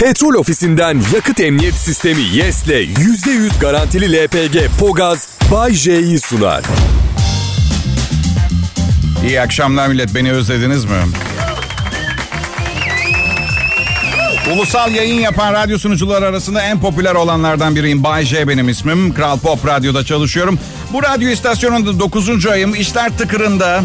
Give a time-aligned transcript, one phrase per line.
[0.00, 6.64] Petrol ofisinden yakıt emniyet sistemi YES'le %100 garantili LPG Pogaz Bay J'yi sunar.
[9.26, 10.14] İyi akşamlar millet.
[10.14, 10.90] Beni özlediniz mi?
[14.52, 18.04] Ulusal yayın yapan radyo sunucular arasında en popüler olanlardan biriyim.
[18.04, 19.14] Bay J benim ismim.
[19.14, 20.58] Kral Pop Radyo'da çalışıyorum.
[20.92, 22.46] Bu radyo istasyonunda 9.
[22.46, 22.74] ayım.
[22.74, 23.82] İşler tıkırında.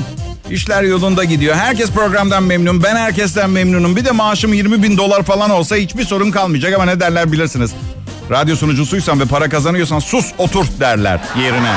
[0.52, 1.56] İşler yolunda gidiyor.
[1.56, 2.84] Herkes programdan memnun.
[2.84, 3.96] Ben herkesten memnunum.
[3.96, 7.72] Bir de maaşım 20 bin dolar falan olsa hiçbir sorun kalmayacak ama ne derler bilirsiniz.
[8.32, 11.74] Radyo sunucusuysan ve para kazanıyorsan sus otur derler yerine.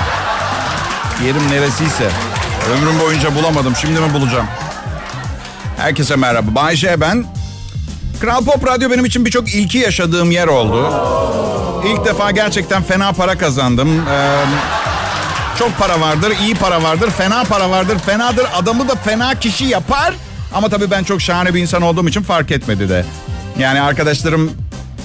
[1.24, 2.10] Yerim neresiyse.
[2.72, 3.76] Ömrüm boyunca bulamadım.
[3.76, 4.46] Şimdi mi bulacağım?
[5.76, 6.54] Herkese merhaba.
[6.54, 7.24] Bayşe ben.
[8.20, 10.92] Kral Pop Radyo benim için birçok ilki yaşadığım yer oldu.
[11.86, 13.88] İlk defa gerçekten fena para kazandım.
[14.08, 14.44] Ee,
[15.58, 17.98] çok para vardır, iyi para vardır, fena para vardır.
[17.98, 20.14] Fenadır adamı da fena kişi yapar.
[20.54, 23.04] Ama tabii ben çok şahane bir insan olduğum için fark etmedi de.
[23.58, 24.52] Yani arkadaşlarım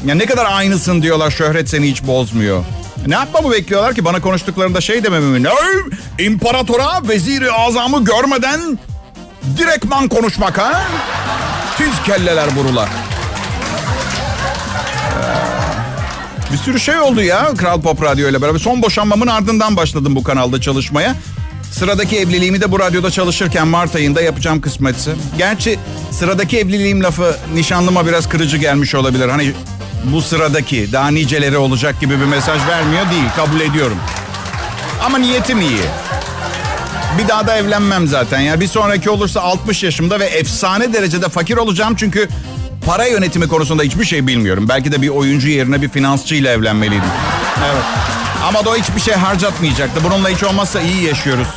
[0.05, 2.63] ya ne kadar aynısın diyorlar şöhret seni hiç bozmuyor.
[3.07, 5.49] Ne yapmamı bekliyorlar ki bana konuştuklarında şey dememi mi?
[6.19, 8.79] İmparatora veziri azamı görmeden
[9.57, 10.81] direktman konuşmak ha?
[11.77, 12.89] Tiz kelleler burular.
[16.51, 18.59] Bir sürü şey oldu ya Kral Pop Radyo ile beraber.
[18.59, 21.15] Son boşanmamın ardından başladım bu kanalda çalışmaya.
[21.71, 25.11] Sıradaki evliliğimi de bu radyoda çalışırken Mart ayında yapacağım kısmetse.
[25.37, 25.79] Gerçi
[26.11, 29.29] sıradaki evliliğim lafı nişanlıma biraz kırıcı gelmiş olabilir.
[29.29, 29.53] Hani
[30.03, 33.97] bu sıradaki daha niceleri olacak gibi bir mesaj vermiyor değil kabul ediyorum.
[35.03, 35.81] Ama niyetim iyi.
[37.17, 38.59] Bir daha da evlenmem zaten ya.
[38.59, 42.29] Bir sonraki olursa 60 yaşımda ve efsane derecede fakir olacağım çünkü
[42.85, 44.65] para yönetimi konusunda hiçbir şey bilmiyorum.
[44.69, 47.09] Belki de bir oyuncu yerine bir finansçıyla evlenmeliydim.
[47.65, 47.83] Evet.
[48.47, 50.01] Ama da o hiçbir şey harcatmayacaktı.
[50.03, 51.47] Bununla hiç olmazsa iyi yaşıyoruz.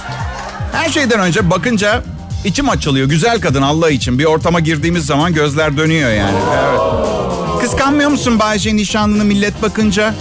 [0.72, 2.02] Her şeyden önce bakınca
[2.44, 3.08] içim açılıyor.
[3.08, 4.18] Güzel kadın Allah için.
[4.18, 6.38] Bir ortama girdiğimiz zaman gözler dönüyor yani.
[6.68, 6.80] Evet.
[7.60, 10.14] Kıskanmıyor musun Bayce nişanlını millet bakınca?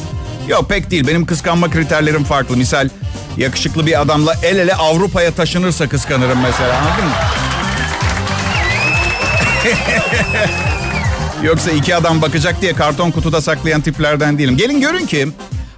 [0.47, 1.07] Yok pek değil.
[1.07, 2.57] Benim kıskanma kriterlerim farklı.
[2.57, 2.89] Misal
[3.37, 6.77] yakışıklı bir adamla el ele Avrupa'ya taşınırsa kıskanırım mesela.
[6.77, 7.11] Anladın mı?
[11.43, 14.57] Yoksa iki adam bakacak diye karton kutuda saklayan tiplerden değilim.
[14.57, 15.27] Gelin görün ki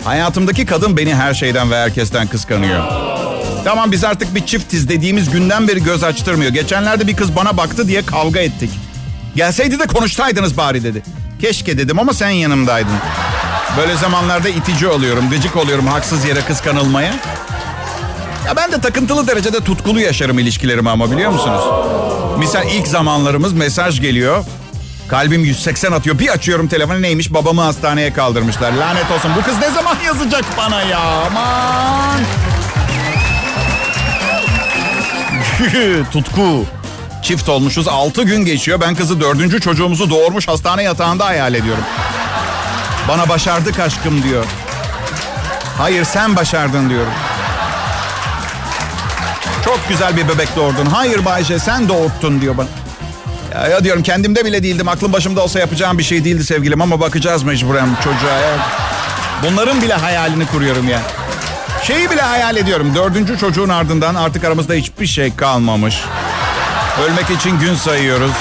[0.03, 2.84] hayatımdaki kadın beni her şeyden ve herkesten kıskanıyor.
[3.63, 6.51] Tamam biz artık bir çiftiz dediğimiz günden beri göz açtırmıyor.
[6.51, 8.69] Geçenlerde bir kız bana baktı diye kavga ettik.
[9.35, 11.03] Gelseydi de konuşsaydınız bari dedi.
[11.41, 12.95] Keşke dedim ama sen yanımdaydın.
[13.78, 17.13] Böyle zamanlarda itici oluyorum, gıcık oluyorum haksız yere kıskanılmaya.
[18.47, 21.62] Ya ben de takıntılı derecede tutkulu yaşarım ilişkilerimi ama biliyor musunuz?
[22.40, 24.45] Misal ilk zamanlarımız mesaj geliyor.
[25.08, 26.19] Kalbim 180 atıyor.
[26.19, 27.34] Bir açıyorum telefonu neymiş?
[27.34, 28.72] Babamı hastaneye kaldırmışlar.
[28.74, 29.31] Lanet olsun.
[29.38, 31.00] Bu kız ne zaman yazacak bana ya?
[31.00, 32.19] Aman.
[36.12, 36.66] Tutku.
[37.22, 37.88] Çift olmuşuz.
[37.88, 38.81] 6 gün geçiyor.
[38.81, 41.84] Ben kızı dördüncü çocuğumuzu doğurmuş hastane yatağında hayal ediyorum.
[43.08, 44.46] Bana başardık aşkım diyor.
[45.78, 47.13] Hayır sen başardın diyorum.
[49.66, 50.86] Çok güzel bir bebek doğurdun.
[50.86, 52.68] Hayır Bayce sen doğurttun diyor bana.
[53.53, 54.88] Ya, diyorum kendimde bile değildim.
[54.88, 58.40] Aklım başımda olsa yapacağım bir şey değildi sevgilim ama bakacağız mecburen çocuğa.
[58.40, 58.56] Ya.
[59.44, 61.00] Bunların bile hayalini kuruyorum ya.
[61.84, 62.96] Şeyi bile hayal ediyorum.
[62.96, 66.02] Dördüncü çocuğun ardından artık aramızda hiçbir şey kalmamış.
[67.06, 68.31] Ölmek için gün sayıyoruz.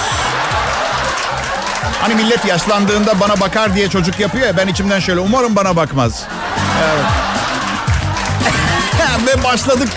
[2.00, 6.22] Hani millet yaşlandığında bana bakar diye çocuk yapıyor ya ben içimden şöyle umarım bana bakmaz.
[6.82, 7.04] Evet.
[9.26, 9.88] Ve başladık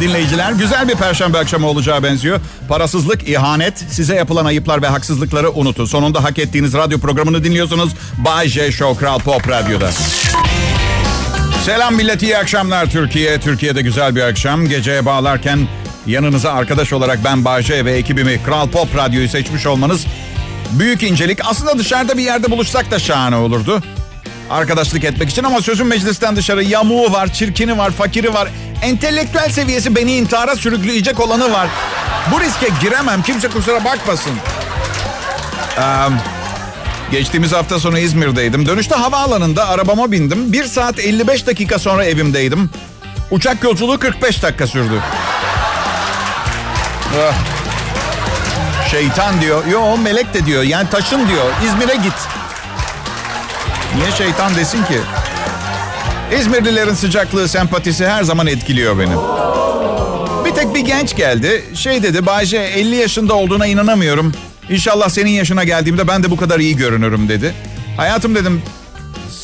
[0.00, 0.52] dinleyiciler.
[0.52, 2.40] Güzel bir perşembe akşamı olacağı benziyor.
[2.68, 5.84] Parasızlık, ihanet, size yapılan ayıplar ve haksızlıkları unutun.
[5.84, 7.92] Sonunda hak ettiğiniz radyo programını dinliyorsunuz.
[8.18, 9.90] Bay J Show Kral Pop Radyo'da.
[11.64, 13.40] Selam millet, iyi akşamlar Türkiye.
[13.40, 14.68] Türkiye'de güzel bir akşam.
[14.68, 15.68] Geceye bağlarken
[16.06, 20.06] yanınıza arkadaş olarak ben J ve ekibimi Kral Pop Radyo'yu seçmiş olmanız
[20.72, 21.38] büyük incelik.
[21.44, 23.82] Aslında dışarıda bir yerde buluşsak da şahane olurdu.
[24.50, 28.48] Arkadaşlık etmek için ama sözün meclisten dışarı yamuğu var, çirkini var, fakiri var.
[28.82, 31.68] Entelektüel seviyesi beni intihara sürükleyecek olanı var.
[32.32, 33.22] Bu riske giremem.
[33.22, 34.32] Kimse kusura bakmasın.
[35.78, 35.82] Ee,
[37.10, 38.66] geçtiğimiz hafta sonu İzmir'deydim.
[38.66, 40.52] Dönüşte havaalanında arabama bindim.
[40.52, 42.70] 1 saat 55 dakika sonra evimdeydim.
[43.30, 45.00] Uçak yolculuğu 45 dakika sürdü.
[47.28, 47.34] Ah.
[48.90, 49.66] Şeytan diyor.
[49.66, 50.62] Yo melek de diyor.
[50.62, 51.44] Yani taşın diyor.
[51.66, 52.14] İzmir'e git.
[53.96, 55.00] Niye şeytan desin ki?
[56.38, 59.14] İzmirlilerin sıcaklığı, sempatisi her zaman etkiliyor beni.
[60.44, 61.64] Bir tek bir genç geldi.
[61.74, 64.32] Şey dedi, Bayce 50 yaşında olduğuna inanamıyorum.
[64.70, 67.54] İnşallah senin yaşına geldiğimde ben de bu kadar iyi görünürüm dedi.
[67.96, 68.62] Hayatım dedim,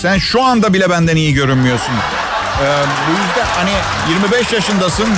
[0.00, 1.93] sen şu anda bile benden iyi görünmüyorsun.
[2.62, 3.70] Ee, bu yüzden hani
[4.14, 5.08] 25 yaşındasın.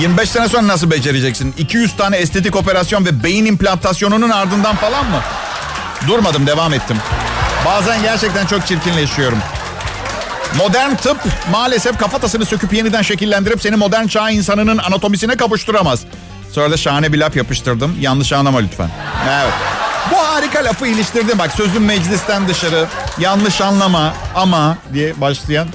[0.00, 1.54] 25 e, sene sonra nasıl becereceksin?
[1.58, 5.20] 200 tane estetik operasyon ve beyin implantasyonunun ardından falan mı?
[6.08, 6.96] Durmadım devam ettim.
[7.66, 9.38] Bazen gerçekten çok çirkinleşiyorum.
[10.58, 11.16] Modern tıp
[11.50, 16.04] maalesef kafatasını söküp yeniden şekillendirip seni modern çağ insanının anatomisine kavuşturamaz.
[16.52, 17.96] Sonra da şahane bir laf yapıştırdım.
[18.00, 18.90] Yanlış anlama lütfen.
[19.30, 19.52] Evet.
[20.12, 21.38] Bu harika lafı iliştirdim.
[21.38, 22.86] Bak sözüm meclisten dışarı.
[23.18, 25.68] Yanlış anlama ama diye başlayan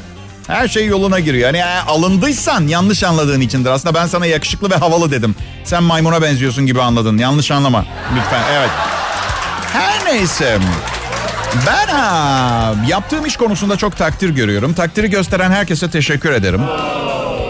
[0.47, 1.53] her şey yoluna giriyor.
[1.53, 3.69] Yani alındıysan yanlış anladığın içindir.
[3.69, 5.35] Aslında ben sana yakışıklı ve havalı dedim.
[5.63, 7.17] Sen maymuna benziyorsun gibi anladın.
[7.17, 7.85] Yanlış anlama.
[8.15, 8.69] Lütfen evet.
[9.73, 10.59] Her neyse.
[11.67, 14.73] Ben ha, yaptığım iş konusunda çok takdir görüyorum.
[14.73, 16.61] Takdiri gösteren herkese teşekkür ederim.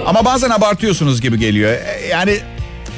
[0.06, 1.72] Ama bazen abartıyorsunuz gibi geliyor.
[1.72, 2.40] E, yani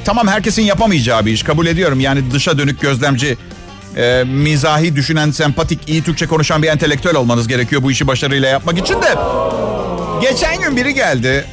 [0.06, 2.00] tamam herkesin yapamayacağı bir iş kabul ediyorum.
[2.00, 3.38] Yani dışa dönük gözlemci,
[3.98, 8.78] e, mizahi düşünen, sempatik, iyi Türkçe konuşan bir entelektüel olmanız gerekiyor bu işi başarıyla yapmak
[8.78, 9.16] için de.
[10.22, 11.46] Geçen gün biri geldi.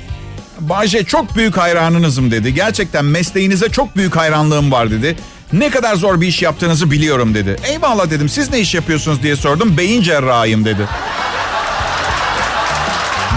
[0.60, 2.54] Bahçe çok büyük hayranınızım dedi.
[2.54, 5.16] Gerçekten mesleğinize çok büyük hayranlığım var dedi.
[5.52, 7.56] Ne kadar zor bir iş yaptığınızı biliyorum dedi.
[7.64, 9.76] Eyvallah dedim siz ne iş yapıyorsunuz diye sordum.
[9.76, 10.88] Beyin cerrahıyım dedi.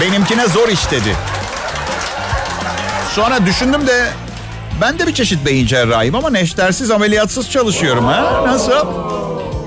[0.02, 1.16] Benimkine zor iş dedi.
[3.16, 4.08] Sonra düşündüm de
[4.82, 8.44] ben de bir çeşit beyin cerrahıyım ama neştersiz ameliyatsız çalışıyorum ha.
[8.48, 8.88] Nasıl?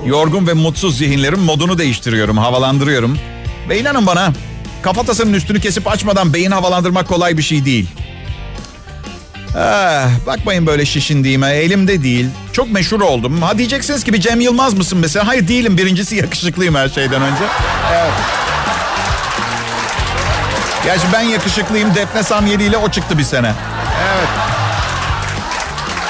[0.05, 3.17] Yorgun ve mutsuz zihinlerin modunu değiştiriyorum, havalandırıyorum.
[3.69, 4.33] Ve inanın bana
[4.81, 7.87] kafatasının üstünü kesip açmadan beyin havalandırmak kolay bir şey değil.
[9.55, 11.49] Ah, bakmayın böyle şişindiğime.
[11.49, 12.27] Elimde değil.
[12.53, 13.41] Çok meşhur oldum.
[13.41, 15.27] Ha diyeceksiniz ki bir Cem Yılmaz mısın mesela?
[15.27, 15.77] Hayır değilim.
[15.77, 17.43] Birincisi yakışıklıyım her şeyden önce.
[17.93, 18.11] Evet.
[20.83, 21.95] Gerçi ben yakışıklıyım.
[21.95, 23.51] Defne Samyeli ile o çıktı bir sene.
[24.17, 24.27] Evet.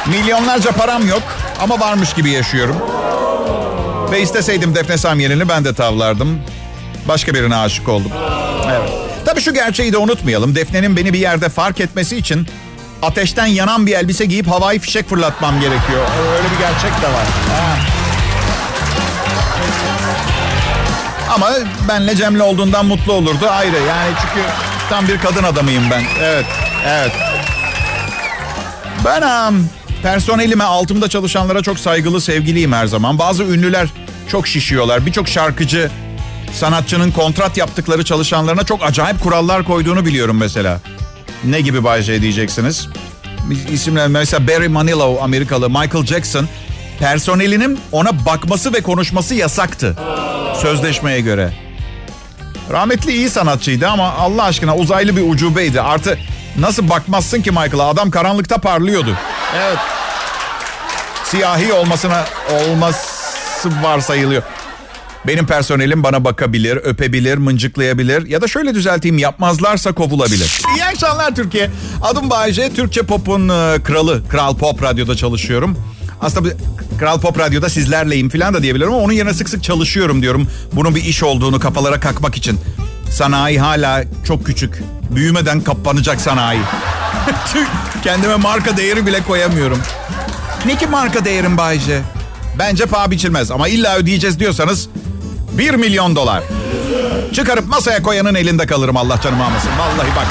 [0.08, 1.24] Milyonlarca param yok
[1.60, 2.76] ama varmış gibi yaşıyorum.
[4.12, 6.40] Ve isteseydim Defne Samyeli'ni ben de tavlardım.
[7.08, 8.12] Başka birine aşık oldum.
[8.70, 8.90] Evet.
[9.26, 10.56] Tabii şu gerçeği de unutmayalım.
[10.56, 12.48] Defne'nin beni bir yerde fark etmesi için
[13.02, 16.08] ateşten yanan bir elbise giyip havai fişek fırlatmam gerekiyor.
[16.38, 17.26] Öyle bir gerçek de var.
[17.52, 17.78] Ha.
[21.36, 21.50] Ama
[21.88, 23.76] benle Cem'le olduğundan mutlu olurdu ayrı.
[23.76, 24.46] Yani çünkü
[24.90, 26.04] tam bir kadın adamıyım ben.
[26.22, 26.46] Evet,
[26.88, 27.12] evet.
[29.06, 29.70] Ben um,
[30.04, 33.20] personelime, altımda çalışanlara çok saygılı, sevgiliyim her zaman.
[33.20, 33.88] Bazı ünlüler
[34.32, 35.06] çok şişiyorlar.
[35.06, 35.92] Birçok şarkıcı,
[36.54, 40.80] sanatçının kontrat yaptıkları çalışanlarına çok acayip kurallar koyduğunu biliyorum mesela.
[41.44, 42.88] Ne gibi Bay J diyeceksiniz?
[43.72, 46.48] İsimler mesela Barry Manilow Amerikalı Michael Jackson
[47.00, 49.96] personelinin ona bakması ve konuşması yasaktı.
[50.62, 51.54] Sözleşmeye göre.
[52.72, 55.82] Rahmetli iyi sanatçıydı ama Allah aşkına uzaylı bir ucubeydi.
[55.82, 56.20] Artı
[56.60, 57.88] nasıl bakmazsın ki Michael'a?
[57.88, 59.18] Adam karanlıkta parlıyordu.
[59.58, 59.78] Evet.
[61.24, 64.44] Siyahi olmasına olması varsayılıyor.
[65.28, 70.62] Benim personelim bana bakabilir, öpebilir, mıncıklayabilir ya da şöyle düzelteyim yapmazlarsa kovulabilir.
[70.76, 71.70] İyi akşamlar Türkiye.
[72.02, 72.74] Adım Bayece.
[72.74, 74.30] Türkçe Pop'un e, kralı.
[74.30, 75.78] Kral Pop Radyo'da çalışıyorum.
[76.22, 76.50] Aslında
[77.00, 80.48] Kral Pop Radyo'da sizlerleyim falan da diyebilirim ama onun yerine sık sık çalışıyorum diyorum.
[80.74, 82.60] Bunun bir iş olduğunu kafalara kakmak için.
[83.12, 84.84] Sanayi hala çok küçük.
[85.16, 86.60] Büyümeden kapanacak sanayi.
[88.04, 89.80] Kendime marka değeri bile koyamıyorum.
[90.66, 92.02] Ne ki marka değerim Bayce?
[92.60, 94.90] Bence paha biçilmez ama illa ödeyeceğiz diyorsanız
[95.52, 96.44] 1 milyon dolar.
[97.34, 99.70] Çıkarıp masaya koyanın elinde kalırım Allah canımı almasın.
[99.80, 100.28] Vallahi bak.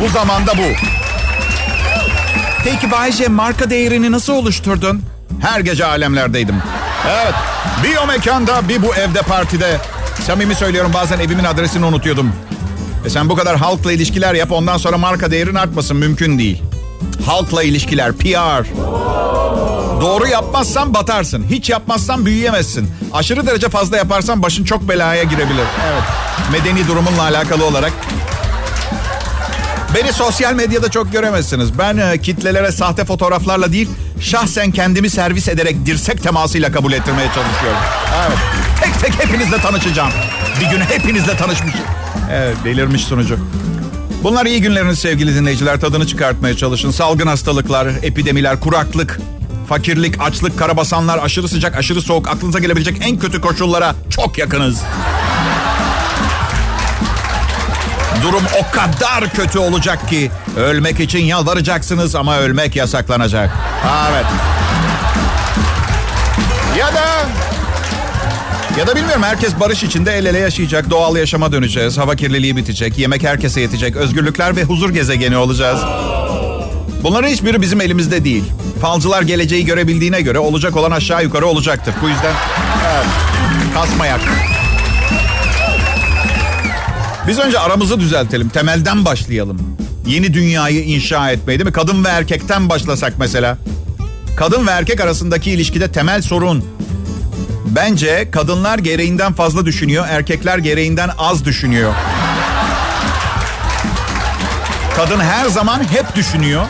[0.00, 0.62] Bu zamanda bu.
[2.64, 5.02] Peki Bayce marka değerini nasıl oluşturdun?
[5.40, 6.56] Her gece alemlerdeydim.
[7.10, 7.34] Evet.
[7.84, 9.78] Bir o mekanda bir bu evde partide.
[10.26, 12.32] Samimi söylüyorum bazen evimin adresini unutuyordum.
[13.06, 16.62] E sen bu kadar halkla ilişkiler yap ondan sonra marka değerin artmasın mümkün değil.
[17.26, 18.66] Halkla ilişkiler, PR.
[20.00, 21.44] Doğru yapmazsan batarsın.
[21.50, 22.90] Hiç yapmazsan büyüyemezsin.
[23.12, 25.66] Aşırı derece fazla yaparsan başın çok belaya girebilir.
[25.92, 26.02] Evet.
[26.52, 27.92] Medeni durumunla alakalı olarak.
[29.94, 31.78] Beni sosyal medyada çok göremezsiniz.
[31.78, 33.88] Ben e, kitlelere sahte fotoğraflarla değil,
[34.20, 37.80] şahsen kendimi servis ederek dirsek temasıyla kabul ettirmeye çalışıyorum.
[38.26, 38.38] Evet.
[38.82, 40.10] Tek tek hepinizle tanışacağım.
[40.60, 41.74] Bir gün hepinizle tanışmış.
[42.32, 43.38] Evet, delirmiş sunucu.
[44.22, 45.80] Bunlar iyi günleriniz sevgili dinleyiciler.
[45.80, 46.90] Tadını çıkartmaya çalışın.
[46.90, 49.20] Salgın hastalıklar, epidemiler, kuraklık,
[49.70, 54.82] fakirlik, açlık, karabasanlar, aşırı sıcak, aşırı soğuk, aklınıza gelebilecek en kötü koşullara çok yakınız.
[58.22, 63.50] Durum o kadar kötü olacak ki ölmek için yalvaracaksınız ama ölmek yasaklanacak.
[64.10, 64.26] Evet.
[66.78, 67.04] Ya da
[68.78, 70.90] ya da bilmiyorum herkes barış içinde el ele yaşayacak.
[70.90, 71.98] Doğal yaşama döneceğiz.
[71.98, 72.98] Hava kirliliği bitecek.
[72.98, 73.96] Yemek herkese yetecek.
[73.96, 75.80] Özgürlükler ve huzur gezegeni olacağız.
[77.02, 78.44] Bunların hiçbiri bizim elimizde değil.
[78.80, 81.94] Falcılar geleceği görebildiğine göre olacak olan aşağı yukarı olacaktır.
[82.02, 82.32] Bu yüzden
[82.92, 83.06] evet,
[83.74, 84.20] kasmayak.
[87.28, 88.48] Biz önce aramızı düzeltelim.
[88.48, 89.76] Temelden başlayalım.
[90.06, 91.72] Yeni dünyayı inşa etmeyi değil mi?
[91.72, 93.58] Kadın ve erkekten başlasak mesela.
[94.36, 96.64] Kadın ve erkek arasındaki ilişkide temel sorun.
[97.66, 101.94] Bence kadınlar gereğinden fazla düşünüyor, erkekler gereğinden az düşünüyor.
[104.96, 106.66] Kadın her zaman hep düşünüyor.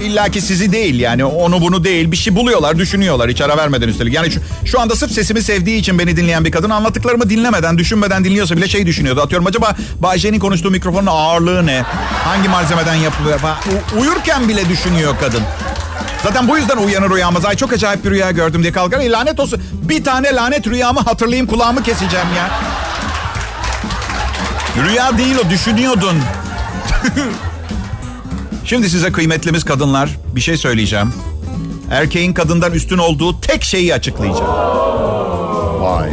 [0.00, 3.88] İlla ki sizi değil yani onu bunu değil bir şey buluyorlar düşünüyorlar hiç ara vermeden
[3.88, 4.14] üstelik.
[4.14, 8.24] Yani şu, şu anda sırf sesimi sevdiği için beni dinleyen bir kadın anlattıklarımı dinlemeden düşünmeden
[8.24, 9.20] dinliyorsa bile şey düşünüyordu.
[9.20, 11.82] Atıyorum acaba Bayce'nin konuştuğu mikrofonun ağırlığı ne?
[12.24, 13.56] Hangi malzemeden yapılıyor falan.
[13.56, 15.42] U- uyurken bile düşünüyor kadın.
[16.22, 17.44] Zaten bu yüzden uyanır uyanmaz.
[17.44, 19.00] Ay çok acayip bir rüya gördüm diye kalkar.
[19.00, 19.62] E, lanet olsun.
[19.72, 22.50] Bir tane lanet rüyamı hatırlayayım kulağımı keseceğim ya.
[24.84, 26.16] Rüya değil o düşünüyordun.
[28.64, 31.12] Şimdi size kıymetlimiz kadınlar bir şey söyleyeceğim.
[31.90, 34.54] Erkeğin kadından üstün olduğu tek şeyi açıklayacağım.
[35.80, 36.10] Vay.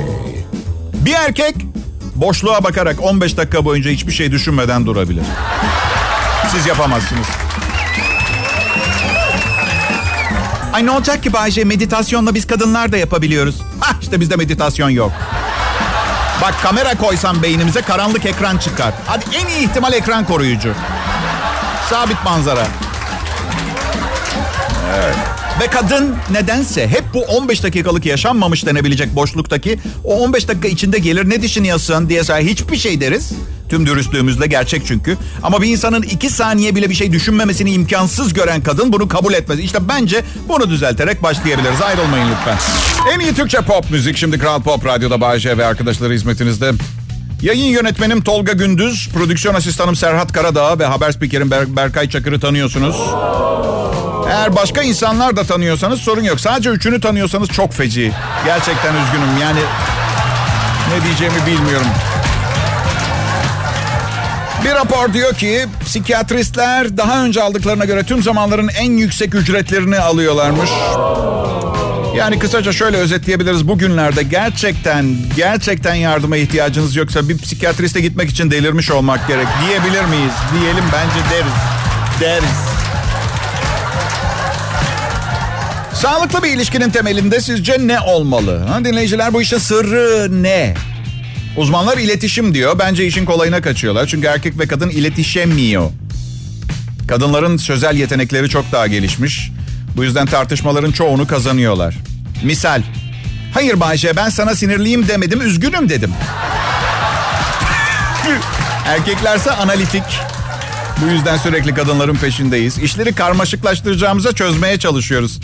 [0.93, 1.55] Bir erkek
[2.15, 5.23] boşluğa bakarak 15 dakika boyunca hiçbir şey düşünmeden durabilir.
[6.51, 7.27] Siz yapamazsınız.
[10.73, 13.55] Ay ne olacak ki Bayce meditasyonla biz kadınlar da yapabiliyoruz.
[13.81, 15.11] Ah işte bizde meditasyon yok.
[16.41, 18.93] Bak kamera koysam beynimize karanlık ekran çıkar.
[19.05, 20.73] Hadi en iyi ihtimal ekran koruyucu.
[21.89, 22.67] Sabit manzara.
[24.95, 25.15] Evet.
[25.61, 31.29] Ve kadın nedense hep bu 15 dakikalık yaşanmamış denebilecek boşluktaki o 15 dakika içinde gelir
[31.29, 33.31] ne düşünüyorsun diye sonra hiçbir şey deriz.
[33.69, 35.17] Tüm dürüstlüğümüzle gerçek çünkü.
[35.43, 39.59] Ama bir insanın iki saniye bile bir şey düşünmemesini imkansız gören kadın bunu kabul etmez.
[39.59, 41.81] İşte bence bunu düzelterek başlayabiliriz.
[41.81, 42.57] Ayrılmayın lütfen.
[43.13, 46.71] En iyi Türkçe pop müzik şimdi Kral Pop Radyo'da Bayece ve arkadaşları hizmetinizde.
[47.41, 52.95] Yayın yönetmenim Tolga Gündüz, prodüksiyon asistanım Serhat Karadağ ve haber spikerim Ber- Berkay Çakır'ı tanıyorsunuz.
[54.29, 56.39] Eğer başka insanlar da tanıyorsanız sorun yok.
[56.39, 58.11] Sadece üçünü tanıyorsanız çok feci.
[58.45, 59.37] Gerçekten üzgünüm.
[59.41, 59.59] Yani
[60.95, 61.87] ne diyeceğimi bilmiyorum.
[64.65, 70.69] Bir rapor diyor ki psikiyatristler daha önce aldıklarına göre tüm zamanların en yüksek ücretlerini alıyorlarmış.
[72.17, 73.67] Yani kısaca şöyle özetleyebiliriz.
[73.67, 80.33] Bugünlerde gerçekten gerçekten yardıma ihtiyacınız yoksa bir psikiyatriste gitmek için delirmiş olmak gerek diyebilir miyiz?
[80.59, 81.53] Diyelim bence deriz.
[82.21, 82.57] Deriz.
[85.93, 88.65] Sağlıklı bir ilişkinin temelinde sizce ne olmalı?
[88.67, 90.73] Ha, dinleyiciler bu işin sırrı ne?
[91.57, 92.79] Uzmanlar iletişim diyor.
[92.79, 94.07] Bence işin kolayına kaçıyorlar.
[94.07, 95.89] Çünkü erkek ve kadın iletişemiyor.
[97.07, 99.51] Kadınların sözel yetenekleri çok daha gelişmiş.
[99.97, 101.95] Bu yüzden tartışmaların çoğunu kazanıyorlar.
[102.43, 102.81] Misal.
[103.53, 106.11] Hayır Bayce ben sana sinirliyim demedim üzgünüm dedim.
[108.85, 110.03] Erkeklerse analitik.
[111.01, 112.77] Bu yüzden sürekli kadınların peşindeyiz.
[112.77, 115.39] İşleri karmaşıklaştıracağımıza çözmeye çalışıyoruz.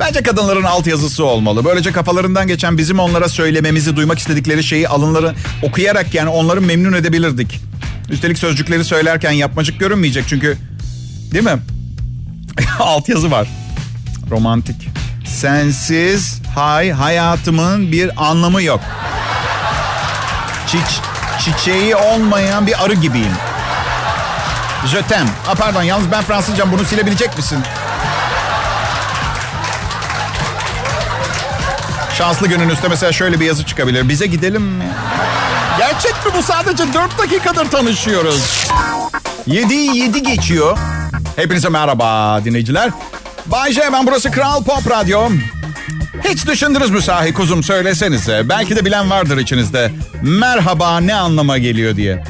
[0.00, 1.64] Bence kadınların altyazısı olmalı.
[1.64, 7.60] Böylece kafalarından geçen bizim onlara söylememizi, duymak istedikleri şeyi alınları okuyarak yani onları memnun edebilirdik.
[8.10, 10.56] Üstelik sözcükleri söylerken yapmacık görünmeyecek çünkü
[11.32, 11.58] değil mi?
[12.78, 13.48] Altyazı var.
[14.30, 14.88] Romantik.
[15.24, 18.80] Sensiz hay hayatımın bir anlamı yok.
[20.66, 21.00] Çiç,
[21.44, 23.32] çiçeği olmayan bir arı gibiyim.
[25.08, 25.30] T'aime.
[25.46, 27.58] Ha, pardon yalnız ben Fransızcam bunu silebilecek misin?
[32.14, 34.08] Şanslı günün üstüne mesela şöyle bir yazı çıkabilir.
[34.08, 34.88] Bize gidelim mi?
[35.78, 36.42] Gerçek mi bu?
[36.42, 38.70] Sadece 4 dakikadır tanışıyoruz.
[39.48, 40.78] 7'yi 7 geçiyor.
[41.36, 42.90] Hepinize merhaba dinleyiciler.
[43.46, 45.28] Bay J ben burası Kral Pop Radyo.
[46.24, 48.48] Hiç düşündünüz mü sahi kuzum söylesenize.
[48.48, 49.90] Belki de bilen vardır içinizde.
[50.22, 52.24] Merhaba ne anlama geliyor diye.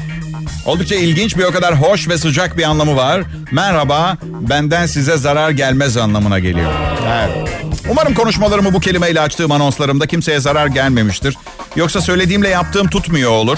[0.65, 3.21] Oldukça ilginç bir o kadar hoş ve sıcak bir anlamı var.
[3.51, 6.71] Merhaba benden size zarar gelmez anlamına geliyor.
[7.07, 7.49] Evet.
[7.89, 11.37] Umarım konuşmalarımı bu kelimeyle açtığım anonslarımda kimseye zarar gelmemiştir.
[11.75, 13.57] Yoksa söylediğimle yaptığım tutmuyor olur.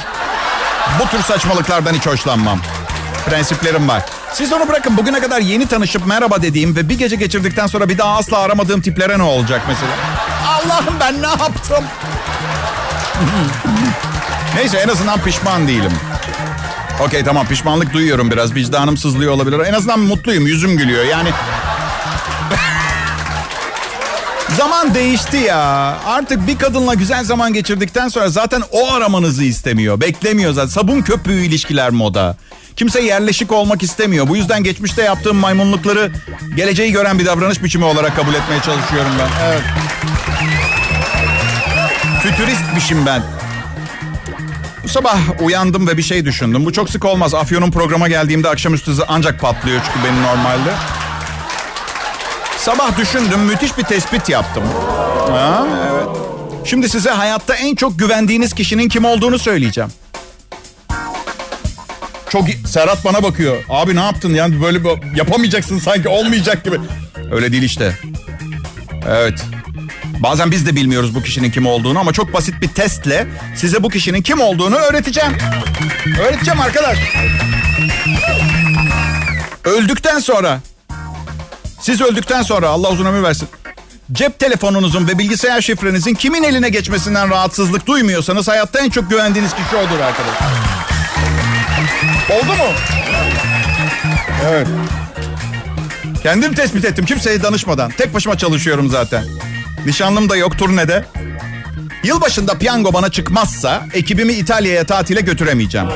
[0.99, 2.59] Bu tür saçmalıklardan hiç hoşlanmam.
[3.25, 4.03] Prensiplerim var.
[4.33, 7.97] Siz onu bırakın bugüne kadar yeni tanışıp merhaba dediğim ve bir gece geçirdikten sonra bir
[7.97, 9.91] daha asla aramadığım tiplere ne olacak mesela?
[10.47, 11.85] Allah'ım ben ne yaptım?
[14.55, 15.91] Neyse en azından pişman değilim.
[17.05, 18.55] Okey tamam pişmanlık duyuyorum biraz.
[18.55, 19.59] Vicdanım sızlıyor olabilir.
[19.59, 20.47] En azından mutluyum.
[20.47, 21.05] Yüzüm gülüyor.
[21.05, 21.29] Yani
[24.57, 25.97] Zaman değişti ya.
[26.05, 30.01] Artık bir kadınla güzel zaman geçirdikten sonra zaten o aramanızı istemiyor.
[30.01, 30.69] Beklemiyor zaten.
[30.69, 32.37] Sabun köpüğü ilişkiler moda.
[32.75, 34.27] Kimse yerleşik olmak istemiyor.
[34.27, 36.11] Bu yüzden geçmişte yaptığım maymunlukları
[36.55, 39.45] geleceği gören bir davranış biçimi olarak kabul etmeye çalışıyorum ben.
[39.45, 39.61] Evet.
[42.23, 43.21] Fütüristmişim ben.
[44.83, 46.65] Bu sabah uyandım ve bir şey düşündüm.
[46.65, 47.33] Bu çok sık olmaz.
[47.33, 50.73] Afyon'un programa geldiğimde akşamüstü ancak patlıyor çünkü benim normalde.
[52.59, 54.63] Sabah düşündüm, müthiş bir tespit yaptım.
[55.29, 56.07] Ha, evet.
[56.65, 59.89] Şimdi size hayatta en çok güvendiğiniz kişinin kim olduğunu söyleyeceğim.
[62.29, 63.57] Çok Serhat bana bakıyor.
[63.69, 64.79] Abi ne yaptın yani böyle
[65.15, 66.79] yapamayacaksın sanki olmayacak gibi.
[67.31, 67.95] Öyle değil işte.
[69.09, 69.45] Evet.
[70.19, 73.89] Bazen biz de bilmiyoruz bu kişinin kim olduğunu ama çok basit bir testle size bu
[73.89, 75.37] kişinin kim olduğunu öğreteceğim.
[76.21, 76.97] Öğreteceğim arkadaş.
[79.63, 80.59] Öldükten sonra
[81.89, 83.47] siz öldükten sonra Allah uzun ömür versin.
[84.11, 89.75] Cep telefonunuzun ve bilgisayar şifrenizin kimin eline geçmesinden rahatsızlık duymuyorsanız hayatta en çok güvendiğiniz kişi
[89.75, 90.49] odur arkadaşlar.
[92.31, 92.69] Oldu mu?
[94.49, 94.67] Evet.
[96.23, 97.91] Kendim tespit ettim kimseye danışmadan.
[97.91, 99.23] Tek başıma çalışıyorum zaten.
[99.85, 101.05] Nişanlım da yok turnede.
[102.03, 105.87] Yılbaşında piyango bana çıkmazsa ekibimi İtalya'ya tatile götüremeyeceğim.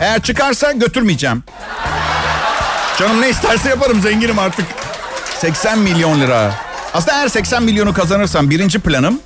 [0.00, 1.42] Eğer çıkarsa götürmeyeceğim.
[2.98, 4.66] Canım ne isterse yaparım zenginim artık.
[5.38, 6.54] 80 milyon lira.
[6.94, 9.20] Aslında eğer 80 milyonu kazanırsam birinci planım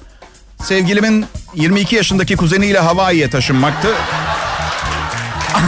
[0.63, 3.89] sevgilimin 22 yaşındaki kuzeniyle Hawaii'ye taşınmaktı.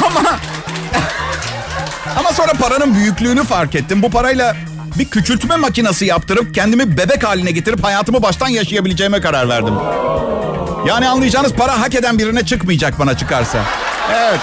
[0.06, 0.38] Ama
[2.16, 4.02] ama sonra paranın büyüklüğünü fark ettim.
[4.02, 4.56] Bu parayla
[4.98, 9.74] bir küçültme makinesi yaptırıp kendimi bebek haline getirip hayatımı baştan yaşayabileceğime karar verdim.
[10.86, 13.58] Yani anlayacağınız para hak eden birine çıkmayacak bana çıkarsa.
[14.14, 14.40] Evet.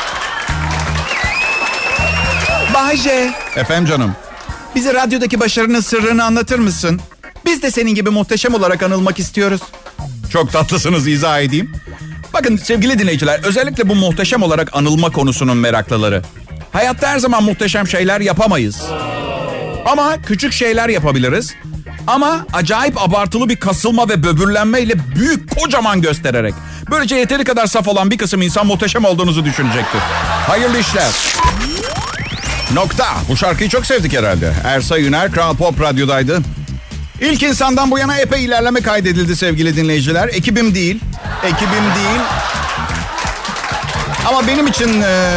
[2.78, 3.34] Bayce.
[3.56, 4.16] Efendim canım.
[4.76, 7.02] Bize radyodaki başarının sırrını anlatır mısın?
[7.46, 9.62] Biz de senin gibi muhteşem olarak anılmak istiyoruz.
[10.30, 11.72] Çok tatlısınız izah edeyim.
[12.34, 16.22] Bakın sevgili dinleyiciler özellikle bu muhteşem olarak anılma konusunun meraklıları.
[16.74, 18.82] Hayatta her zaman muhteşem şeyler yapamayız.
[19.86, 21.54] Ama küçük şeyler yapabiliriz.
[22.08, 26.54] Ama acayip abartılı bir kasılma ve böbürlenmeyle büyük kocaman göstererek.
[26.92, 30.02] Böylece yeteri kadar saf olan bir kısım insan muhteşem olduğunuzu düşünecektir.
[30.48, 31.12] Hayırlı işler.
[32.74, 33.08] Nokta.
[33.30, 34.54] Bu şarkıyı çok sevdik herhalde.
[34.64, 36.42] Ersa Yüner Kral Pop Radyo'daydı.
[37.22, 40.28] İlk insandan bu yana epey ilerleme kaydedildi sevgili dinleyiciler.
[40.28, 41.00] Ekibim değil.
[41.44, 42.20] Ekibim değil.
[44.28, 45.32] Ama benim için e,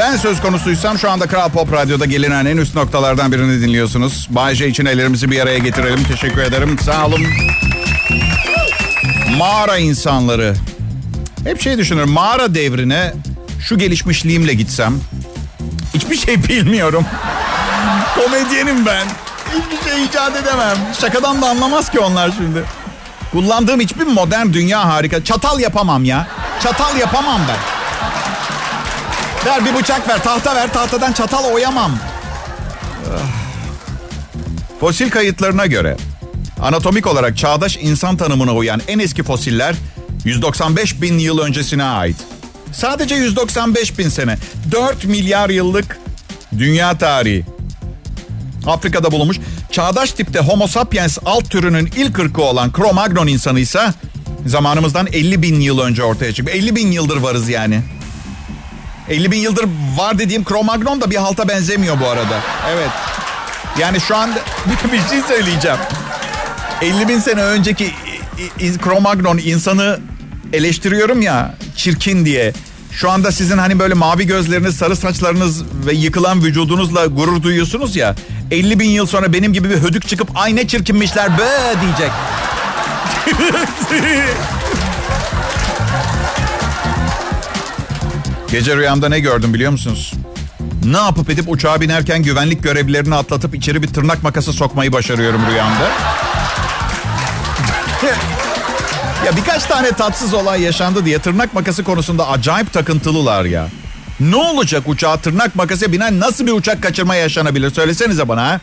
[0.00, 4.28] ben söz konusuysam şu anda Kral Pop Radyo'da gelinen en üst noktalardan birini dinliyorsunuz.
[4.30, 6.04] Bayce için ellerimizi bir araya getirelim.
[6.04, 6.78] Teşekkür ederim.
[6.78, 7.22] Sağ olun.
[9.38, 10.54] Mağara insanları.
[11.44, 12.10] Hep şey düşünürüm.
[12.10, 13.12] Mağara devrine
[13.60, 15.00] şu gelişmişliğimle gitsem.
[15.94, 17.06] Hiçbir şey bilmiyorum.
[18.14, 19.06] Komedyenim ben.
[19.48, 20.76] Hiçbir şey icat edemem.
[21.00, 22.64] Şakadan da anlamaz ki onlar şimdi.
[23.32, 25.24] Kullandığım hiçbir modern dünya harika.
[25.24, 26.26] Çatal yapamam ya.
[26.62, 27.56] Çatal yapamam ben.
[29.46, 31.98] Ver bir bıçak ver, tahta ver, tahtadan çatal oyamam.
[34.80, 35.96] Fosil kayıtlarına göre
[36.62, 39.74] anatomik olarak çağdaş insan tanımına uyan en eski fosiller
[40.24, 42.16] 195 bin yıl öncesine ait.
[42.74, 44.38] Sadece 195 bin sene.
[44.70, 45.98] 4 milyar yıllık
[46.58, 47.44] dünya tarihi.
[48.66, 49.36] Afrika'da bulunmuş.
[49.70, 53.80] Çağdaş tipte Homo sapiens alt türünün ilk ırkı olan Cro-Magnon insanı ise
[54.46, 56.52] zamanımızdan 50 bin yıl önce ortaya çıktı.
[56.52, 57.82] 50 bin yıldır varız yani.
[59.08, 62.40] 50 bin yıldır var dediğim Cro-Magnon da bir halta benzemiyor bu arada.
[62.70, 62.90] Evet.
[63.78, 64.38] Yani şu anda
[64.92, 65.78] bir şey söyleyeceğim.
[66.82, 67.90] 50 bin sene önceki
[68.58, 70.00] Cro-Magnon insanı
[70.52, 72.52] eleştiriyorum ya çirkin diye.
[72.94, 78.14] Şu anda sizin hani böyle mavi gözleriniz, sarı saçlarınız ve yıkılan vücudunuzla gurur duyuyorsunuz ya.
[78.50, 81.48] 50 bin yıl sonra benim gibi bir hödük çıkıp ay ne çirkinmişler be
[81.80, 82.10] diyecek.
[88.50, 90.12] Gece rüyamda ne gördüm biliyor musunuz?
[90.84, 95.90] Ne yapıp edip uçağa binerken güvenlik görevlilerini atlatıp içeri bir tırnak makası sokmayı başarıyorum rüyamda.
[99.26, 103.68] Ya birkaç tane tatsız olay yaşandı diye tırnak makası konusunda acayip takıntılılar ya.
[104.20, 107.70] Ne olacak uçağa tırnak makası binen nasıl bir uçak kaçırma yaşanabilir?
[107.70, 108.60] Söylesenize bana ha.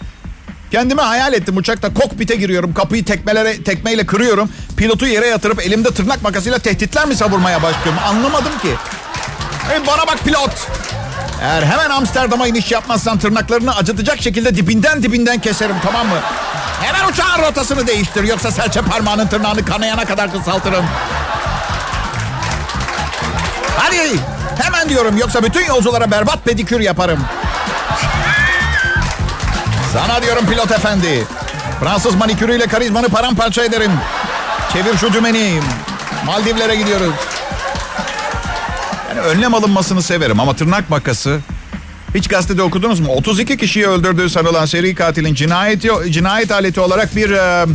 [0.72, 2.74] Kendimi hayal ettim uçakta kokpite giriyorum.
[2.74, 4.50] Kapıyı tekmelere, tekmeyle kırıyorum.
[4.78, 8.02] Pilotu yere yatırıp elimde tırnak makasıyla tehditler mi savurmaya başlıyorum?
[8.06, 8.76] Anlamadım ki.
[9.74, 10.68] E bana bak pilot.
[11.42, 16.18] Eğer hemen Amsterdam'a iniş yapmazsan tırnaklarını acıtacak şekilde dibinden dibinden keserim tamam mı?
[16.82, 20.86] Hemen uçağın rotasını değiştir yoksa serçe parmağının tırnağını kanayana kadar kısaltırım.
[23.78, 24.20] Hadi
[24.64, 27.20] hemen diyorum yoksa bütün yolculara berbat pedikür yaparım.
[29.94, 31.28] Sana diyorum pilot efendi.
[31.80, 33.92] Fransız manikürüyle karizmanı paramparça ederim.
[34.74, 35.60] Çevir şu dümeni.
[36.26, 37.14] Maldivlere gidiyoruz.
[39.10, 41.40] Yani önlem alınmasını severim ama tırnak makası...
[42.16, 43.12] Hiç gazetede okudunuz mu?
[43.12, 47.66] 32 kişiyi öldürdüğü sanılan seri katilin cinayeti, cinayet aleti olarak bir e,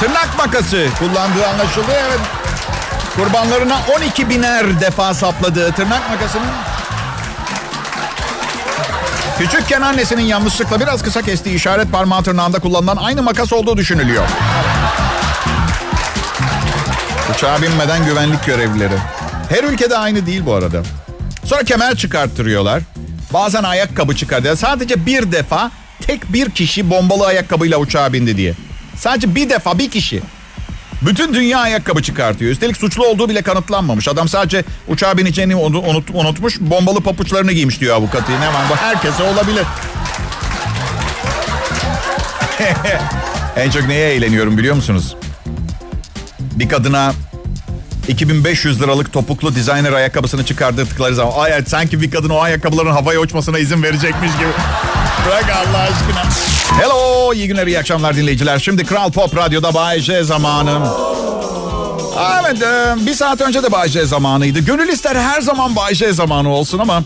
[0.00, 1.92] tırnak makası kullandığı anlaşıldı.
[1.92, 2.20] Evet.
[3.16, 6.50] Kurbanlarına 12 biner defa sapladığı tırnak makasının
[9.38, 14.24] Küçükken annesinin yanlışlıkla biraz kısa kestiği işaret parmağı tırnağında kullanılan aynı makas olduğu düşünülüyor.
[17.34, 18.96] Uçağa binmeden güvenlik görevlileri.
[19.48, 20.82] Her ülkede aynı değil bu arada.
[21.44, 22.82] Sonra kemer çıkarttırıyorlar.
[23.32, 24.60] Bazen ayakkabı çıkartıyorlar.
[24.60, 28.54] Sadece bir defa tek bir kişi bombalı ayakkabıyla uçağa bindi diye.
[28.96, 30.22] Sadece bir defa bir kişi.
[31.02, 32.52] Bütün dünya ayakkabı çıkartıyor.
[32.52, 34.08] Üstelik suçlu olduğu bile kanıtlanmamış.
[34.08, 36.60] Adam sadece uçağa bineceğini unut, unutmuş.
[36.60, 38.32] Bombalı papuçlarını giymiş diyor avukatı.
[38.32, 39.64] Ne var bu herkese olabilir.
[43.56, 45.16] en çok neye eğleniyorum biliyor musunuz?
[46.40, 47.12] Bir kadına
[48.10, 53.58] 2500 liralık topuklu designer ayakkabısını çıkardıkları zaman ay sanki bir kadın o ayakkabıların havaya uçmasına
[53.58, 54.48] izin verecekmiş gibi.
[55.26, 56.22] Bırak Allah aşkına.
[56.82, 58.58] Hello, iyi günler, iyi akşamlar dinleyiciler.
[58.58, 60.88] Şimdi Kral Pop Radyo'da Bay J zamanı.
[62.40, 64.58] Evet, e, bir saat önce de Bay J zamanıydı.
[64.58, 67.02] Gönül ister her zaman Bay J zamanı olsun ama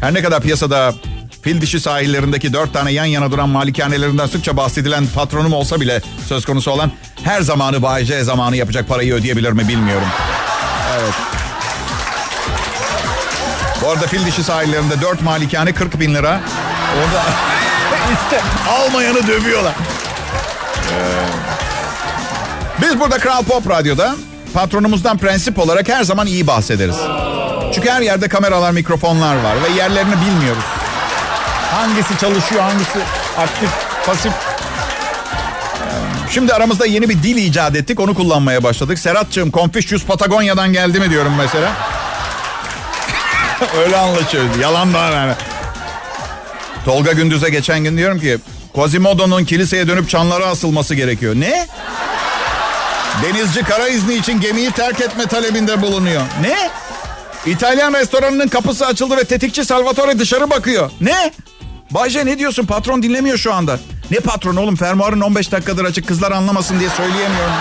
[0.00, 0.94] her ne kadar piyasada
[1.42, 6.44] fil dişi sahillerindeki dört tane yan yana duran malikanelerinden sıkça bahsedilen patronum olsa bile söz
[6.44, 6.92] konusu olan
[7.24, 10.08] her zamanı Bay J zamanı yapacak parayı ödeyebilir mi bilmiyorum.
[11.00, 11.14] Evet.
[13.82, 16.40] Bu arada fil dişi sahillerinde dört malikane 40 bin lira.
[16.98, 17.22] Orada
[18.22, 19.72] işte almayanı dövüyorlar.
[19.72, 21.24] Ee,
[22.82, 24.14] biz burada Kral Pop Radyo'da
[24.54, 26.96] patronumuzdan prensip olarak her zaman iyi bahsederiz.
[27.74, 30.64] Çünkü her yerde kameralar, mikrofonlar var ve yerlerini bilmiyoruz.
[31.74, 32.98] Hangisi çalışıyor, hangisi
[33.38, 33.70] aktif,
[34.06, 34.32] pasif.
[36.30, 38.00] Şimdi aramızda yeni bir dil icat ettik.
[38.00, 38.98] Onu kullanmaya başladık.
[38.98, 41.72] Serhat'cığım Confucius Patagonya'dan geldi mi diyorum mesela.
[43.84, 44.58] Öyle anlaşıyoruz.
[44.60, 45.32] Yalan da yani.
[46.84, 48.38] Tolga Gündüz'e geçen gün diyorum ki
[48.74, 51.34] Quasimodo'nun kiliseye dönüp çanlara asılması gerekiyor.
[51.34, 51.66] Ne?
[53.22, 56.22] Denizci kara izni için gemiyi terk etme talebinde bulunuyor.
[56.42, 56.70] Ne?
[57.46, 60.90] İtalyan restoranının kapısı açıldı ve tetikçi Salvatore dışarı bakıyor.
[61.00, 61.32] Ne?
[61.90, 62.66] Bayce ne diyorsun?
[62.66, 63.78] Patron dinlemiyor şu anda.
[64.10, 64.76] Ne patron oğlum?
[64.76, 67.52] Fermuarın 15 dakikadır açık kızlar anlamasın diye söyleyemiyorum.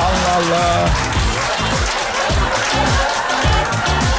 [0.00, 0.88] Allah Allah.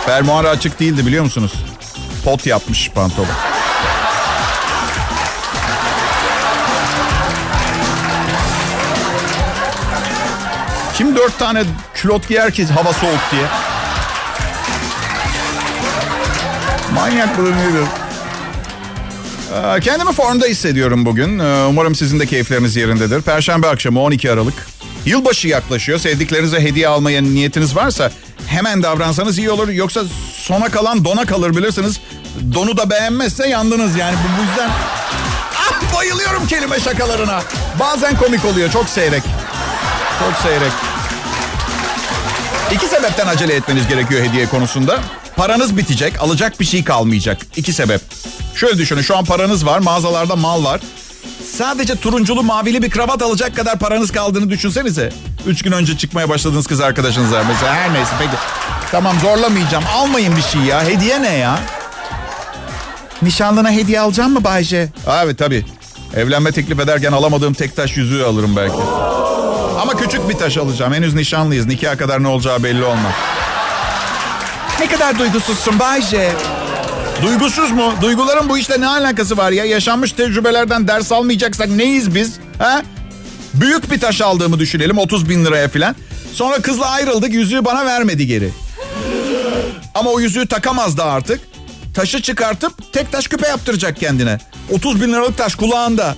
[0.05, 1.51] Fermuarı açık değildi biliyor musunuz?
[2.25, 3.27] Pot yapmış pantolon.
[10.97, 13.45] Kim dört tane külot giyer ki hava soğuk diye?
[16.95, 18.02] Manyak nedir?
[19.53, 21.39] Ee, kendimi formda hissediyorum bugün.
[21.39, 23.21] Ee, umarım sizin de keyifleriniz yerindedir.
[23.21, 24.53] Perşembe akşamı 12 Aralık.
[25.05, 25.99] Yılbaşı yaklaşıyor.
[25.99, 28.11] Sevdiklerinize hediye almaya niyetiniz varsa
[28.47, 29.69] hemen davransanız iyi olur.
[29.69, 30.01] Yoksa
[30.33, 31.99] sona kalan dona kalır bilirsiniz.
[32.53, 34.15] Donu da beğenmezse yandınız yani.
[34.37, 34.69] Bu, yüzden
[35.57, 37.41] ah, bayılıyorum kelime şakalarına.
[37.79, 38.71] Bazen komik oluyor.
[38.71, 39.23] Çok seyrek.
[40.19, 40.71] Çok seyrek.
[42.73, 44.99] İki sebepten acele etmeniz gerekiyor hediye konusunda.
[45.35, 47.37] Paranız bitecek, alacak bir şey kalmayacak.
[47.55, 48.01] İki sebep.
[48.55, 50.81] Şöyle düşünün, şu an paranız var, mağazalarda mal var.
[51.57, 55.13] Sadece turunculu mavili bir kravat alacak kadar paranız kaldığını düşünsenize.
[55.45, 58.31] Üç gün önce çıkmaya başladığınız kız arkadaşınızla mesela her neyse peki.
[58.91, 60.83] Tamam zorlamayacağım, almayın bir şey ya.
[60.83, 61.59] Hediye ne ya?
[63.21, 64.89] Nişanlına hediye alacağım mı Bayce?
[65.23, 65.65] Evet tabii.
[66.15, 68.77] Evlenme teklif ederken alamadığım tek taş yüzüğü alırım belki.
[69.81, 70.93] Ama küçük bir taş alacağım.
[70.93, 71.65] Henüz nişanlıyız.
[71.65, 73.13] Nikaha kadar ne olacağı belli olmaz.
[74.79, 76.31] Ne kadar duygusuzsun Bayce.
[77.23, 77.93] Duygusuz mu?
[78.01, 79.65] Duyguların bu işte ne alakası var ya?
[79.65, 82.33] Yaşanmış tecrübelerden ders almayacaksak neyiz biz?
[82.59, 82.81] Ha?
[83.53, 85.95] Büyük bir taş aldığımı düşünelim 30 bin liraya falan.
[86.33, 88.49] Sonra kızla ayrıldık yüzüğü bana vermedi geri.
[89.95, 91.39] Ama o yüzüğü takamazdı artık.
[91.93, 94.39] Taşı çıkartıp tek taş küpe yaptıracak kendine.
[94.71, 96.15] 30 bin liralık taş kulağında.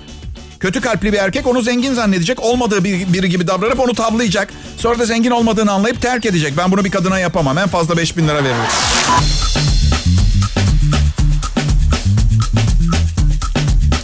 [0.60, 2.42] Kötü kalpli bir erkek onu zengin zannedecek.
[2.42, 4.48] Olmadığı bir, biri gibi davranıp onu tavlayacak.
[4.78, 6.54] Sonra da zengin olmadığını anlayıp terk edecek.
[6.56, 7.58] Ben bunu bir kadına yapamam.
[7.58, 8.56] En fazla 5 bin lira veririm.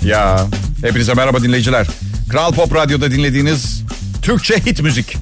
[0.04, 0.46] Ya
[0.80, 1.86] hepinize merhaba dinleyiciler.
[2.30, 3.82] Kral Pop Radyo'da dinlediğiniz
[4.22, 5.16] Türkçe hit müzik.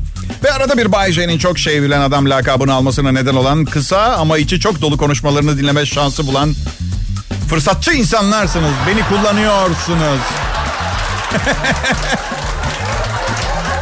[0.44, 4.60] Ve arada bir Bay J'nin çok şey adam lakabını almasına neden olan kısa ama içi
[4.60, 6.54] çok dolu konuşmalarını dinleme şansı bulan
[7.48, 8.72] fırsatçı insanlarsınız.
[8.86, 10.20] Beni kullanıyorsunuz.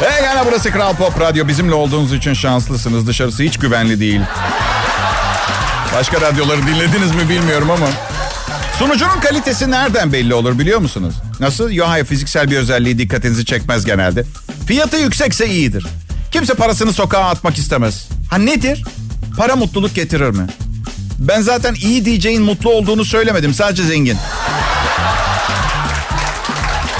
[0.01, 1.49] hey gene burası Kral Pop Radyo.
[1.49, 3.07] Bizimle olduğunuz için şanslısınız.
[3.07, 4.21] Dışarısı hiç güvenli değil.
[5.95, 7.87] Başka radyoları dinlediniz mi bilmiyorum ama.
[8.79, 11.14] Sunucunun kalitesi nereden belli olur biliyor musunuz?
[11.41, 11.71] Nasıl?
[11.71, 14.25] Yo hayır fiziksel bir özelliği dikkatinizi çekmez genelde.
[14.67, 15.87] Fiyatı yüksekse iyidir.
[16.33, 18.09] Kimse parasını sokağa atmak istemez.
[18.31, 18.85] Ha nedir?
[19.37, 20.47] Para mutluluk getirir mi?
[21.19, 23.55] Ben zaten iyi diyeceğin mutlu olduğunu söylemedim.
[23.55, 24.17] Sadece zengin.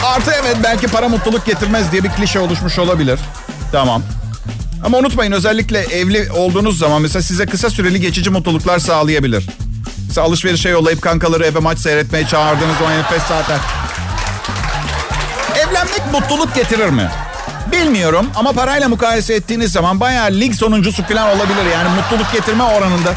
[0.05, 3.21] Artı evet belki para mutluluk getirmez diye bir klişe oluşmuş olabilir.
[3.73, 4.03] Tamam.
[4.85, 9.47] Ama unutmayın özellikle evli olduğunuz zaman mesela size kısa süreli geçici mutluluklar sağlayabilir.
[10.19, 13.59] Mesela alışverişe yollayıp kankaları eve maç seyretmeye çağırdığınız o enfes saatler.
[15.55, 17.11] Evlenmek mutluluk getirir mi?
[17.73, 21.73] Bilmiyorum ama parayla mukayese ettiğiniz zaman bayağı lig sonuncusu falan olabilir.
[21.73, 23.15] Yani mutluluk getirme oranında.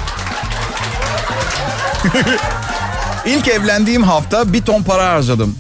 [3.25, 5.55] İlk evlendiğim hafta bir ton para harcadım.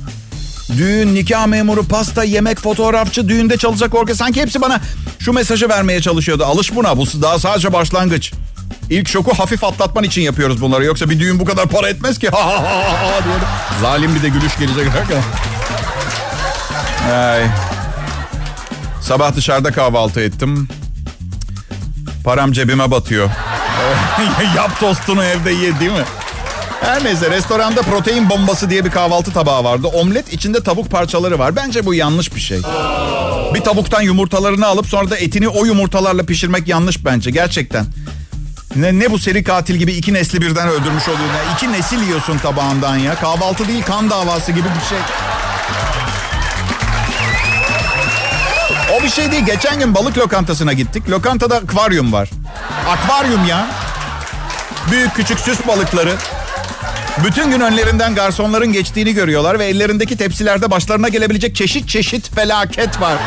[0.77, 4.25] Düğün, nikah memuru, pasta, yemek, fotoğrafçı, düğünde çalacak orkestra.
[4.25, 4.81] Sanki hepsi bana
[5.19, 6.45] şu mesajı vermeye çalışıyordu.
[6.45, 8.33] Alış buna, bu daha sadece başlangıç.
[8.91, 10.85] İlk şoku hafif atlatman için yapıyoruz bunları.
[10.85, 12.29] Yoksa bir düğün bu kadar para etmez ki.
[12.31, 13.35] diye.
[13.81, 14.87] Zalim bir de gülüş gelecek.
[17.13, 17.43] Ay.
[19.01, 20.67] Sabah dışarıda kahvaltı ettim.
[22.23, 23.29] Param cebime batıyor.
[24.55, 26.03] Yap tostunu evde ye değil mi?
[26.81, 29.87] Her neyse restoranda protein bombası diye bir kahvaltı tabağı vardı.
[29.87, 31.55] Omlet içinde tavuk parçaları var.
[31.55, 32.61] Bence bu yanlış bir şey.
[33.53, 37.85] Bir tavuktan yumurtalarını alıp sonra da etini o yumurtalarla pişirmek yanlış bence gerçekten.
[38.75, 41.27] Ne, ne bu seri katil gibi iki nesli birden öldürmüş oluyor.
[41.27, 41.55] Ya.
[41.55, 43.15] İki nesil yiyorsun tabağından ya.
[43.15, 44.97] Kahvaltı değil kan davası gibi bir şey.
[48.99, 49.45] O bir şey değil.
[49.45, 51.09] Geçen gün balık lokantasına gittik.
[51.09, 52.29] Lokantada akvaryum var.
[52.89, 53.67] Akvaryum ya.
[54.91, 56.15] Büyük küçük süs balıkları.
[57.25, 63.17] Bütün gün önlerinden garsonların geçtiğini görüyorlar ve ellerindeki tepsilerde başlarına gelebilecek çeşit çeşit felaket var.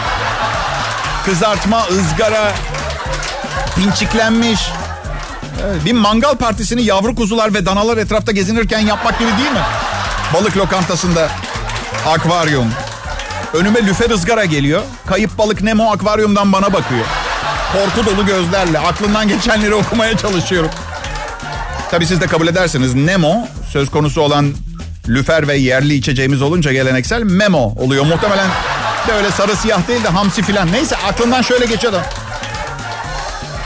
[1.25, 2.53] Kızartma, ızgara,
[3.77, 4.61] pinçiklenmiş.
[5.85, 9.63] Bir mangal partisini yavru kuzular ve danalar etrafta gezinirken yapmak gibi değil mi?
[10.35, 11.29] Balık lokantasında
[12.07, 12.73] akvaryum.
[13.55, 14.83] Önüme lüfer ızgara geliyor.
[15.07, 17.05] Kayıp balık Nemo akvaryumdan bana bakıyor.
[17.73, 20.71] Korku dolu gözlerle aklından geçenleri okumaya çalışıyorum.
[21.91, 24.55] Tabii siz de kabul ederseniz Nemo söz konusu olan
[25.09, 28.05] lüfer ve yerli içeceğimiz olunca geleneksel memo oluyor.
[28.05, 28.49] Muhtemelen
[29.09, 30.73] de öyle sarı siyah değil de hamsi filan.
[30.73, 31.93] Neyse aklından şöyle geçiyor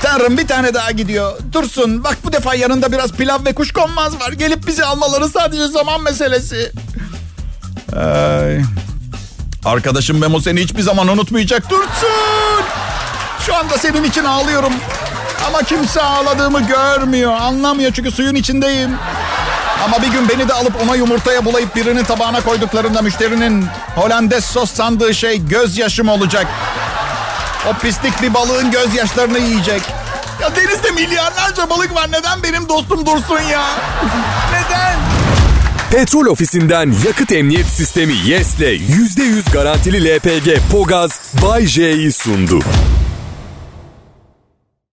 [0.03, 1.33] Tanrım bir tane daha gidiyor.
[1.53, 4.33] Dursun bak bu defa yanında biraz pilav ve kuşkonmaz var.
[4.33, 6.73] Gelip bizi almaları sadece zaman meselesi.
[7.97, 8.61] Ay.
[9.65, 11.71] Arkadaşım Memo seni hiçbir zaman unutmayacak.
[11.71, 12.65] Dursun.
[13.47, 14.73] Şu anda senin için ağlıyorum.
[15.47, 17.33] Ama kimse ağladığımı görmüyor.
[17.33, 18.91] Anlamıyor çünkü suyun içindeyim.
[19.85, 24.73] Ama bir gün beni de alıp ona yumurtaya bulayıp birinin tabağına koyduklarında müşterinin Holandes sos
[24.73, 26.47] sandığı şey gözyaşım olacak.
[27.67, 29.83] O pislik bir balığın gözyaşlarını yiyecek.
[30.43, 32.09] Ya denizde milyarlarca balık var.
[32.13, 33.65] Neden benim dostum dursun ya?
[34.53, 34.99] Neden?
[35.91, 42.61] Petrol ofisinden yakıt emniyet sistemi YES'le %100 garantili LPG Pogaz Bay J'yi sundu.